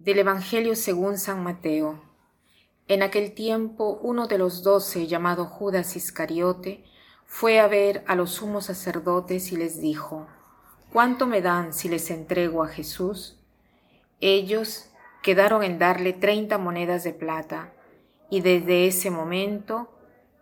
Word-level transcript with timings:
Del 0.00 0.18
Evangelio 0.18 0.76
según 0.76 1.18
San 1.18 1.44
Mateo. 1.44 2.00
En 2.88 3.02
aquel 3.02 3.34
tiempo 3.34 4.00
uno 4.02 4.28
de 4.28 4.38
los 4.38 4.62
doce, 4.62 5.06
llamado 5.06 5.44
Judas 5.44 5.94
Iscariote, 5.94 6.84
fue 7.26 7.60
a 7.60 7.68
ver 7.68 8.02
a 8.06 8.14
los 8.14 8.30
sumos 8.30 8.64
sacerdotes 8.64 9.52
y 9.52 9.58
les 9.58 9.78
dijo, 9.78 10.26
¿Cuánto 10.90 11.26
me 11.26 11.42
dan 11.42 11.74
si 11.74 11.90
les 11.90 12.10
entrego 12.10 12.62
a 12.62 12.68
Jesús? 12.68 13.42
Ellos 14.20 14.88
quedaron 15.22 15.62
en 15.62 15.78
darle 15.78 16.14
treinta 16.14 16.56
monedas 16.56 17.04
de 17.04 17.12
plata, 17.12 17.74
y 18.30 18.40
desde 18.40 18.86
ese 18.86 19.10
momento 19.10 19.90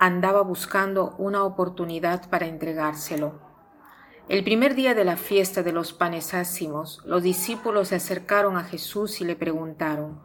andaba 0.00 0.42
buscando 0.42 1.14
una 1.16 1.44
oportunidad 1.44 2.28
para 2.28 2.46
entregárselo. 2.46 3.53
El 4.26 4.42
primer 4.42 4.74
día 4.74 4.94
de 4.94 5.04
la 5.04 5.18
fiesta 5.18 5.62
de 5.62 5.72
los 5.72 5.92
panes 5.92 6.32
ácimos, 6.32 7.02
los 7.04 7.22
discípulos 7.22 7.88
se 7.88 7.96
acercaron 7.96 8.56
a 8.56 8.64
Jesús 8.64 9.20
y 9.20 9.24
le 9.24 9.36
preguntaron, 9.36 10.22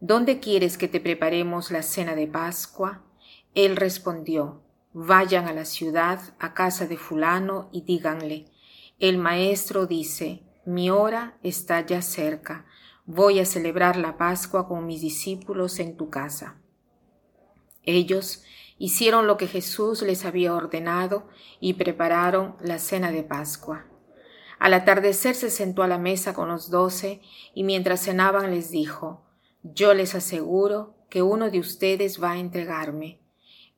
¿Dónde 0.00 0.40
quieres 0.40 0.76
que 0.76 0.88
te 0.88 0.98
preparemos 0.98 1.70
la 1.70 1.82
cena 1.82 2.16
de 2.16 2.26
Pascua? 2.26 3.04
Él 3.54 3.76
respondió, 3.76 4.62
Vayan 4.92 5.46
a 5.46 5.52
la 5.52 5.66
ciudad, 5.66 6.20
a 6.40 6.52
casa 6.52 6.86
de 6.86 6.96
fulano, 6.96 7.68
y 7.70 7.82
díganle, 7.82 8.46
El 8.98 9.18
maestro 9.18 9.86
dice, 9.86 10.42
Mi 10.64 10.90
hora 10.90 11.38
está 11.44 11.86
ya 11.86 12.02
cerca, 12.02 12.66
voy 13.06 13.38
a 13.38 13.44
celebrar 13.44 13.96
la 13.96 14.18
Pascua 14.18 14.66
con 14.66 14.84
mis 14.84 15.00
discípulos 15.00 15.78
en 15.78 15.96
tu 15.96 16.10
casa. 16.10 16.56
Ellos 17.84 18.42
hicieron 18.78 19.26
lo 19.26 19.36
que 19.36 19.48
Jesús 19.48 20.02
les 20.02 20.24
había 20.24 20.54
ordenado 20.54 21.26
y 21.60 21.74
prepararon 21.74 22.56
la 22.60 22.78
cena 22.78 23.10
de 23.10 23.24
Pascua. 23.24 23.86
Al 24.58 24.74
atardecer 24.74 25.34
se 25.34 25.50
sentó 25.50 25.82
a 25.82 25.88
la 25.88 25.98
mesa 25.98 26.34
con 26.34 26.48
los 26.48 26.70
doce 26.70 27.20
y 27.54 27.64
mientras 27.64 28.04
cenaban 28.04 28.50
les 28.50 28.70
dijo, 28.70 29.22
Yo 29.62 29.94
les 29.94 30.14
aseguro 30.14 30.94
que 31.10 31.22
uno 31.22 31.50
de 31.50 31.60
ustedes 31.60 32.22
va 32.22 32.32
a 32.32 32.38
entregarme. 32.38 33.20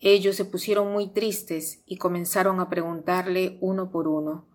Ellos 0.00 0.36
se 0.36 0.44
pusieron 0.44 0.92
muy 0.92 1.08
tristes 1.08 1.82
y 1.86 1.96
comenzaron 1.96 2.60
a 2.60 2.70
preguntarle 2.70 3.58
uno 3.60 3.90
por 3.90 4.08
uno, 4.08 4.46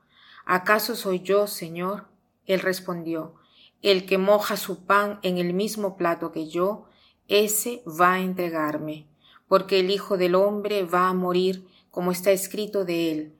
¿acaso 0.46 0.96
soy 0.96 1.20
yo, 1.20 1.46
Señor? 1.46 2.08
Él 2.48 2.59
respondió, 2.59 3.36
El 3.82 4.06
que 4.08 4.18
moja 4.18 4.58
su 4.58 4.86
pan 4.86 5.20
en 5.22 5.38
el 5.38 5.54
mismo 5.54 5.98
plato 5.98 6.32
que 6.32 6.48
yo, 6.48 6.86
ese 7.28 7.84
va 7.88 8.14
a 8.14 8.20
entregarme 8.20 9.08
porque 9.48 9.80
el 9.80 9.90
Hijo 9.90 10.18
del 10.18 10.36
Hombre 10.36 10.84
va 10.84 11.08
a 11.08 11.14
morir 11.14 11.68
como 11.92 12.12
está 12.12 12.32
escrito 12.32 12.86
de 12.86 13.12
él, 13.12 13.36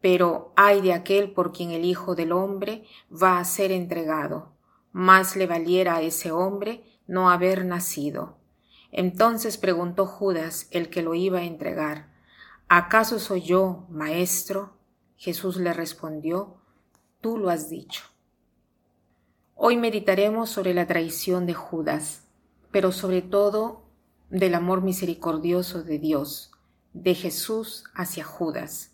pero 0.00 0.52
ay 0.56 0.80
de 0.80 0.92
aquel 0.92 1.32
por 1.32 1.52
quien 1.52 1.70
el 1.70 1.84
Hijo 1.84 2.14
del 2.14 2.32
Hombre 2.32 2.84
va 3.10 3.38
a 3.38 3.44
ser 3.44 3.72
entregado. 3.72 4.52
Más 4.92 5.36
le 5.36 5.46
valiera 5.46 5.96
a 5.96 6.02
ese 6.02 6.30
hombre 6.32 6.84
no 7.06 7.30
haber 7.30 7.64
nacido. 7.64 8.38
Entonces 8.92 9.58
preguntó 9.58 10.06
Judas, 10.06 10.68
el 10.70 10.88
que 10.88 11.02
lo 11.02 11.14
iba 11.14 11.40
a 11.40 11.44
entregar, 11.44 12.12
¿acaso 12.68 13.18
soy 13.18 13.42
yo, 13.42 13.86
maestro? 13.90 14.76
Jesús 15.16 15.56
le 15.56 15.72
respondió, 15.72 16.56
tú 17.20 17.38
lo 17.38 17.50
has 17.50 17.68
dicho. 17.68 18.04
Hoy 19.54 19.76
meditaremos 19.76 20.50
sobre 20.50 20.74
la 20.74 20.86
traición 20.86 21.46
de 21.46 21.54
Judas, 21.54 22.24
pero 22.70 22.92
sobre 22.92 23.22
todo 23.22 23.85
del 24.30 24.54
amor 24.54 24.82
misericordioso 24.82 25.82
de 25.82 25.98
Dios, 25.98 26.50
de 26.92 27.14
Jesús 27.14 27.84
hacia 27.94 28.24
Judas. 28.24 28.92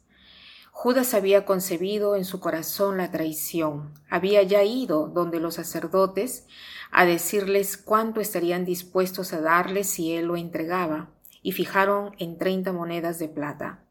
Judas 0.70 1.14
había 1.14 1.44
concebido 1.44 2.16
en 2.16 2.24
su 2.24 2.40
corazón 2.40 2.96
la 2.96 3.10
traición, 3.10 3.92
había 4.08 4.42
ya 4.42 4.64
ido 4.64 5.06
donde 5.06 5.38
los 5.38 5.54
sacerdotes 5.54 6.46
a 6.90 7.04
decirles 7.04 7.76
cuánto 7.76 8.20
estarían 8.20 8.64
dispuestos 8.64 9.32
a 9.32 9.40
darle 9.40 9.84
si 9.84 10.12
él 10.12 10.26
lo 10.26 10.36
entregaba, 10.36 11.10
y 11.42 11.52
fijaron 11.52 12.14
en 12.18 12.38
treinta 12.38 12.72
monedas 12.72 13.18
de 13.18 13.28
plata. 13.28 13.84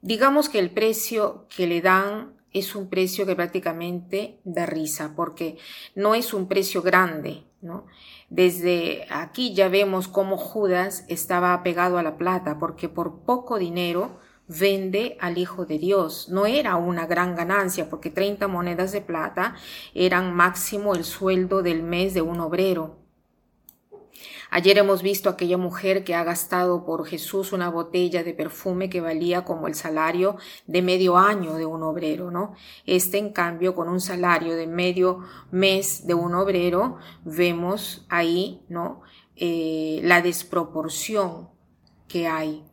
Digamos 0.00 0.48
que 0.48 0.58
el 0.60 0.70
precio 0.70 1.46
que 1.54 1.66
le 1.66 1.80
dan 1.80 2.37
es 2.52 2.74
un 2.74 2.88
precio 2.88 3.26
que 3.26 3.36
prácticamente 3.36 4.40
da 4.44 4.66
risa, 4.66 5.12
porque 5.14 5.58
no 5.94 6.14
es 6.14 6.32
un 6.32 6.48
precio 6.48 6.82
grande, 6.82 7.44
¿no? 7.60 7.86
Desde 8.30 9.06
aquí 9.10 9.54
ya 9.54 9.68
vemos 9.68 10.08
cómo 10.08 10.36
Judas 10.36 11.04
estaba 11.08 11.54
apegado 11.54 11.98
a 11.98 12.02
la 12.02 12.16
plata, 12.16 12.58
porque 12.58 12.88
por 12.88 13.20
poco 13.20 13.58
dinero 13.58 14.18
vende 14.48 15.16
al 15.20 15.38
Hijo 15.38 15.66
de 15.66 15.78
Dios. 15.78 16.28
No 16.28 16.46
era 16.46 16.76
una 16.76 17.06
gran 17.06 17.36
ganancia, 17.36 17.88
porque 17.90 18.10
30 18.10 18.48
monedas 18.48 18.92
de 18.92 19.00
plata 19.00 19.54
eran 19.94 20.34
máximo 20.34 20.94
el 20.94 21.04
sueldo 21.04 21.62
del 21.62 21.82
mes 21.82 22.14
de 22.14 22.22
un 22.22 22.40
obrero. 22.40 23.07
Ayer 24.50 24.78
hemos 24.78 25.02
visto 25.02 25.28
aquella 25.28 25.58
mujer 25.58 26.04
que 26.04 26.14
ha 26.14 26.24
gastado 26.24 26.84
por 26.84 27.06
Jesús 27.06 27.52
una 27.52 27.68
botella 27.68 28.24
de 28.24 28.34
perfume 28.34 28.88
que 28.88 29.00
valía 29.00 29.44
como 29.44 29.66
el 29.66 29.74
salario 29.74 30.36
de 30.66 30.82
medio 30.82 31.18
año 31.18 31.54
de 31.54 31.66
un 31.66 31.82
obrero, 31.82 32.30
¿no? 32.30 32.54
Este, 32.86 33.18
en 33.18 33.32
cambio, 33.32 33.74
con 33.74 33.88
un 33.88 34.00
salario 34.00 34.56
de 34.56 34.66
medio 34.66 35.20
mes 35.50 36.06
de 36.06 36.14
un 36.14 36.34
obrero, 36.34 36.96
vemos 37.24 38.06
ahí, 38.08 38.62
¿no? 38.68 39.02
Eh, 39.36 40.00
la 40.02 40.22
desproporción 40.22 41.50
que 42.08 42.26
hay. 42.26 42.64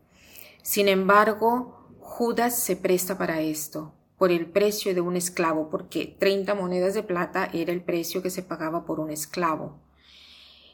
Sin 0.63 0.87
embargo, 0.87 1.89
Judas 1.99 2.57
se 2.57 2.75
presta 2.75 3.17
para 3.17 3.41
esto 3.41 3.93
por 4.17 4.31
el 4.31 4.49
precio 4.49 4.93
de 4.93 5.01
un 5.01 5.15
esclavo, 5.15 5.69
porque 5.69 6.15
30 6.17 6.55
monedas 6.55 6.93
de 6.93 7.03
plata 7.03 7.49
era 7.53 7.73
el 7.73 7.83
precio 7.83 8.21
que 8.21 8.29
se 8.29 8.43
pagaba 8.43 8.85
por 8.85 8.99
un 8.99 9.11
esclavo. 9.11 9.84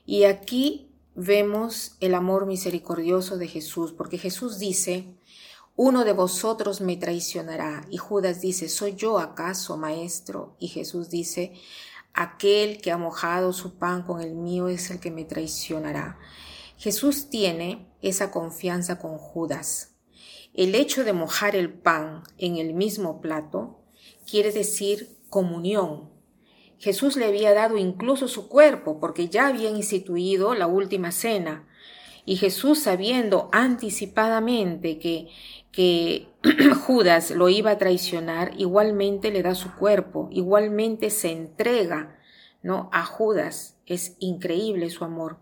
Y 0.06 0.24
aquí 0.26 0.90
vemos 1.16 1.96
el 2.00 2.16
amor 2.16 2.46
misericordioso 2.46 3.38
de 3.38 3.48
Jesús, 3.48 3.94
porque 3.94 4.18
Jesús 4.18 4.60
dice, 4.60 5.16
uno 5.76 6.04
de 6.04 6.14
vosotros 6.14 6.82
me 6.82 6.98
traicionará. 6.98 7.86
Y 7.90 7.98
Judas 7.98 8.42
dice, 8.42 8.70
¿soy 8.70 8.96
yo 8.96 9.20
acaso, 9.20 9.78
maestro? 9.78 10.56
Y 10.60 10.68
Jesús 10.68 11.10
dice, 11.10 11.54
aquel 12.14 12.82
que 12.82 12.92
ha 12.92 12.98
mojado 12.98 13.54
su 13.54 13.80
pan 13.80 14.04
con 14.04 14.22
el 14.22 14.36
mío 14.36 14.68
es 14.68 14.92
el 14.92 15.00
que 15.00 15.12
me 15.12 15.26
traicionará. 15.26 16.20
Jesús 16.78 17.30
tiene 17.30 17.88
esa 18.02 18.32
confianza 18.32 19.00
con 19.00 19.18
Judas. 19.18 19.96
El 20.54 20.76
hecho 20.76 21.04
de 21.04 21.14
mojar 21.14 21.56
el 21.56 21.74
pan 21.74 22.24
en 22.38 22.58
el 22.58 22.74
mismo 22.74 23.22
plato 23.22 23.80
quiere 24.30 24.52
decir 24.52 25.18
comunión, 25.30 26.11
Jesús 26.82 27.16
le 27.16 27.26
había 27.26 27.54
dado 27.54 27.78
incluso 27.78 28.28
su 28.28 28.50
cuerpo, 28.50 29.00
porque 29.00 29.30
ya 29.30 29.48
habían 29.48 29.76
instituido 29.76 30.56
la 30.56 30.66
última 30.66 31.12
cena. 31.12 31.68
Y 32.26 32.38
Jesús, 32.38 32.80
sabiendo 32.80 33.50
anticipadamente 33.52 34.98
que, 34.98 35.28
que 35.72 36.28
Judas 36.88 37.30
lo 37.30 37.50
iba 37.50 37.70
a 37.70 37.78
traicionar, 37.78 38.54
igualmente 38.58 39.30
le 39.30 39.44
da 39.44 39.54
su 39.54 39.76
cuerpo, 39.76 40.28
igualmente 40.32 41.12
se 41.12 41.32
entrega 41.32 42.18
¿no? 42.64 42.90
a 42.92 43.06
Judas. 43.06 43.78
Es 43.86 44.16
increíble 44.18 44.90
su 44.90 45.04
amor. 45.04 45.38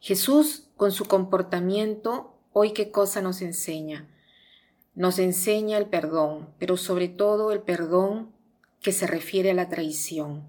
Jesús, 0.00 0.68
con 0.76 0.92
su 0.92 1.06
comportamiento, 1.06 2.34
hoy 2.52 2.72
qué 2.72 2.90
cosa 2.90 3.22
nos 3.22 3.40
enseña. 3.40 4.06
Nos 4.94 5.18
enseña 5.18 5.78
el 5.78 5.86
perdón, 5.86 6.50
pero 6.58 6.76
sobre 6.76 7.08
todo 7.08 7.52
el 7.52 7.62
perdón 7.62 8.32
que 8.82 8.92
se 8.92 9.06
refiere 9.06 9.52
a 9.52 9.54
la 9.54 9.68
traición. 9.68 10.46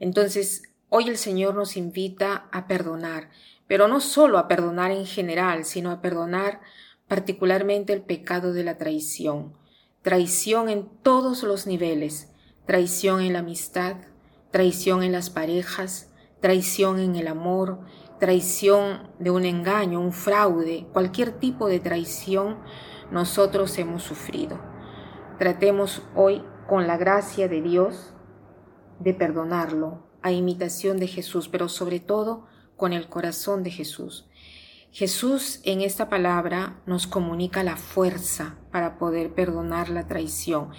Entonces, 0.00 0.62
hoy 0.88 1.08
el 1.08 1.18
Señor 1.18 1.54
nos 1.54 1.76
invita 1.76 2.48
a 2.50 2.66
perdonar, 2.66 3.30
pero 3.66 3.88
no 3.88 4.00
solo 4.00 4.38
a 4.38 4.48
perdonar 4.48 4.90
en 4.90 5.06
general, 5.06 5.64
sino 5.64 5.90
a 5.90 6.00
perdonar 6.00 6.60
particularmente 7.08 7.92
el 7.92 8.02
pecado 8.02 8.52
de 8.52 8.64
la 8.64 8.78
traición. 8.78 9.54
Traición 10.02 10.68
en 10.68 10.88
todos 11.02 11.42
los 11.42 11.66
niveles, 11.66 12.32
traición 12.64 13.20
en 13.20 13.32
la 13.32 13.40
amistad, 13.40 13.96
traición 14.50 15.02
en 15.02 15.12
las 15.12 15.30
parejas, 15.30 16.10
traición 16.40 16.98
en 16.98 17.16
el 17.16 17.28
amor, 17.28 17.80
traición 18.18 19.10
de 19.18 19.30
un 19.30 19.44
engaño, 19.44 20.00
un 20.00 20.12
fraude, 20.12 20.86
cualquier 20.92 21.32
tipo 21.32 21.68
de 21.68 21.80
traición 21.80 22.58
nosotros 23.10 23.76
hemos 23.78 24.02
sufrido. 24.02 24.58
Tratemos 25.38 26.02
hoy 26.14 26.42
con 26.68 26.86
la 26.86 26.96
gracia 26.96 27.48
de 27.48 27.62
Dios 27.62 28.12
de 28.98 29.14
perdonarlo 29.14 30.06
a 30.22 30.32
imitación 30.32 30.98
de 30.98 31.06
Jesús, 31.06 31.48
pero 31.48 31.68
sobre 31.68 32.00
todo 32.00 32.46
con 32.76 32.92
el 32.92 33.08
corazón 33.08 33.62
de 33.62 33.70
Jesús. 33.70 34.28
Jesús 34.90 35.60
en 35.64 35.82
esta 35.82 36.08
palabra 36.08 36.80
nos 36.86 37.06
comunica 37.06 37.62
la 37.62 37.76
fuerza 37.76 38.56
para 38.70 38.98
poder 38.98 39.34
perdonar 39.34 39.90
la 39.90 40.06
traición. 40.06 40.70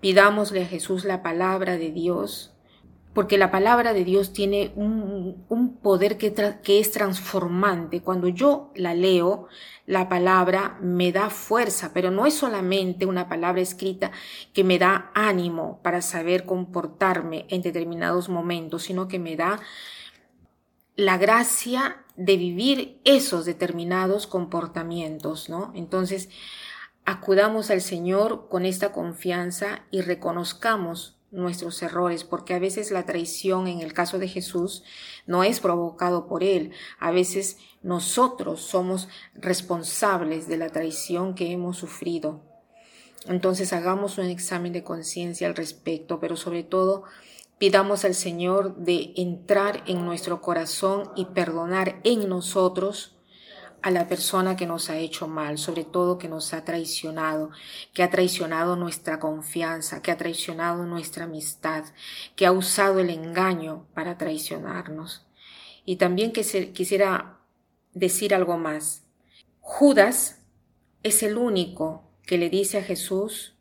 Pidámosle 0.00 0.62
a 0.62 0.66
Jesús 0.66 1.04
la 1.04 1.22
palabra 1.22 1.76
de 1.76 1.90
Dios 1.90 2.51
porque 3.14 3.36
la 3.36 3.50
palabra 3.50 3.92
de 3.92 4.04
Dios 4.04 4.32
tiene 4.32 4.72
un, 4.74 5.78
poder 5.82 6.16
que, 6.16 6.32
que, 6.62 6.80
es 6.80 6.90
transformante. 6.92 8.00
Cuando 8.00 8.28
yo 8.28 8.70
la 8.74 8.94
leo, 8.94 9.48
la 9.86 10.08
palabra 10.08 10.78
me 10.80 11.12
da 11.12 11.28
fuerza, 11.28 11.92
pero 11.92 12.10
no 12.10 12.24
es 12.24 12.34
solamente 12.34 13.04
una 13.04 13.28
palabra 13.28 13.60
escrita 13.60 14.12
que 14.54 14.64
me 14.64 14.78
da 14.78 15.10
ánimo 15.14 15.80
para 15.82 16.00
saber 16.00 16.46
comportarme 16.46 17.46
en 17.48 17.60
determinados 17.60 18.28
momentos, 18.28 18.84
sino 18.84 19.08
que 19.08 19.18
me 19.18 19.36
da 19.36 19.60
la 20.96 21.18
gracia 21.18 22.04
de 22.16 22.36
vivir 22.36 23.00
esos 23.04 23.44
determinados 23.44 24.26
comportamientos, 24.26 25.48
¿no? 25.48 25.72
Entonces, 25.74 26.28
acudamos 27.04 27.70
al 27.70 27.80
Señor 27.80 28.48
con 28.48 28.64
esta 28.64 28.92
confianza 28.92 29.84
y 29.90 30.02
reconozcamos 30.02 31.18
nuestros 31.32 31.82
errores, 31.82 32.22
porque 32.22 32.54
a 32.54 32.58
veces 32.58 32.90
la 32.90 33.04
traición 33.04 33.66
en 33.66 33.80
el 33.80 33.92
caso 33.92 34.18
de 34.18 34.28
Jesús 34.28 34.84
no 35.26 35.42
es 35.42 35.58
provocado 35.58 36.26
por 36.28 36.44
Él, 36.44 36.72
a 37.00 37.10
veces 37.10 37.56
nosotros 37.82 38.60
somos 38.60 39.08
responsables 39.34 40.46
de 40.46 40.58
la 40.58 40.68
traición 40.68 41.34
que 41.34 41.50
hemos 41.50 41.78
sufrido. 41.78 42.40
Entonces 43.26 43.72
hagamos 43.72 44.18
un 44.18 44.26
examen 44.26 44.72
de 44.72 44.84
conciencia 44.84 45.46
al 45.46 45.56
respecto, 45.56 46.20
pero 46.20 46.36
sobre 46.36 46.64
todo 46.64 47.04
pidamos 47.58 48.04
al 48.04 48.14
Señor 48.14 48.76
de 48.76 49.12
entrar 49.16 49.84
en 49.86 50.04
nuestro 50.04 50.40
corazón 50.40 51.10
y 51.16 51.26
perdonar 51.26 52.00
en 52.04 52.28
nosotros 52.28 53.11
a 53.82 53.90
la 53.90 54.06
persona 54.06 54.56
que 54.56 54.66
nos 54.66 54.90
ha 54.90 54.96
hecho 54.96 55.26
mal, 55.26 55.58
sobre 55.58 55.84
todo 55.84 56.18
que 56.18 56.28
nos 56.28 56.54
ha 56.54 56.64
traicionado, 56.64 57.50
que 57.92 58.02
ha 58.02 58.10
traicionado 58.10 58.76
nuestra 58.76 59.18
confianza, 59.18 60.00
que 60.02 60.10
ha 60.10 60.16
traicionado 60.16 60.86
nuestra 60.86 61.24
amistad, 61.24 61.84
que 62.36 62.46
ha 62.46 62.52
usado 62.52 63.00
el 63.00 63.10
engaño 63.10 63.86
para 63.92 64.16
traicionarnos. 64.16 65.26
Y 65.84 65.96
también 65.96 66.32
quisiera 66.32 67.38
decir 67.92 68.34
algo 68.34 68.56
más. 68.56 69.04
Judas 69.60 70.40
es 71.02 71.22
el 71.22 71.36
único 71.36 72.04
que 72.24 72.38
le 72.38 72.50
dice 72.50 72.78
a 72.78 72.84
Jesús, 72.84 73.56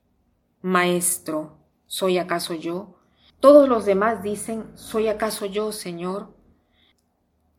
Maestro, 0.62 1.58
¿soy 1.88 2.20
acaso 2.20 2.54
yo? 2.54 3.00
Todos 3.40 3.68
los 3.68 3.86
demás 3.86 4.22
dicen, 4.22 4.72
¿soy 4.76 5.08
acaso 5.08 5.48
yo, 5.48 5.72
Señor? 5.72 6.36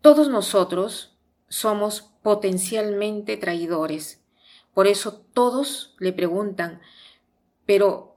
Todos 0.01 0.29
nosotros 0.29 1.12
somos 1.53 2.15
potencialmente 2.23 3.37
traidores. 3.37 4.23
Por 4.73 4.87
eso 4.87 5.21
todos 5.35 5.95
le 5.99 6.15
preguntan, 6.15 6.81
pero 7.67 8.17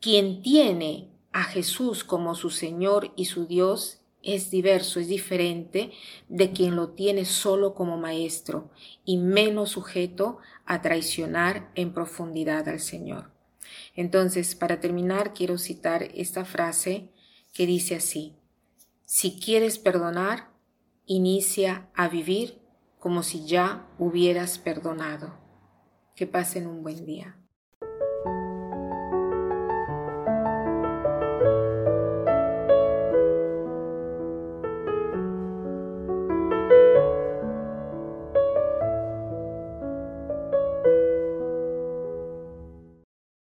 quien 0.00 0.40
tiene 0.40 1.10
a 1.30 1.42
Jesús 1.44 2.04
como 2.04 2.34
su 2.34 2.48
Señor 2.48 3.12
y 3.16 3.26
su 3.26 3.46
Dios 3.46 4.00
es 4.22 4.50
diverso, 4.50 4.98
es 4.98 5.08
diferente 5.08 5.92
de 6.30 6.52
quien 6.52 6.74
lo 6.74 6.92
tiene 6.92 7.26
solo 7.26 7.74
como 7.74 7.98
maestro 7.98 8.70
y 9.04 9.18
menos 9.18 9.72
sujeto 9.72 10.38
a 10.64 10.80
traicionar 10.80 11.70
en 11.74 11.92
profundidad 11.92 12.66
al 12.66 12.80
Señor. 12.80 13.30
Entonces, 13.94 14.54
para 14.54 14.80
terminar, 14.80 15.34
quiero 15.34 15.58
citar 15.58 16.04
esta 16.14 16.46
frase 16.46 17.10
que 17.52 17.66
dice 17.66 17.96
así, 17.96 18.36
si 19.04 19.38
quieres 19.38 19.78
perdonar, 19.78 20.48
inicia 21.04 21.90
a 21.94 22.08
vivir 22.08 22.59
como 23.00 23.22
si 23.22 23.46
ya 23.46 23.86
hubieras 23.98 24.58
perdonado. 24.58 25.32
Que 26.14 26.26
pasen 26.26 26.66
un 26.66 26.82
buen 26.82 27.06
día. 27.06 27.39